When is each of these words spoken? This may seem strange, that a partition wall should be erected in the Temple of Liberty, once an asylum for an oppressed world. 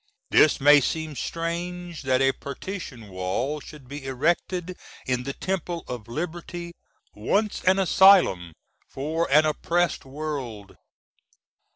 This 0.31 0.59
may 0.59 0.81
seem 0.81 1.15
strange, 1.15 2.01
that 2.01 2.23
a 2.23 2.31
partition 2.31 3.07
wall 3.09 3.59
should 3.59 3.87
be 3.87 4.03
erected 4.03 4.75
in 5.05 5.25
the 5.25 5.31
Temple 5.33 5.83
of 5.87 6.07
Liberty, 6.07 6.73
once 7.13 7.63
an 7.65 7.77
asylum 7.77 8.53
for 8.89 9.31
an 9.31 9.45
oppressed 9.45 10.03
world. 10.03 10.75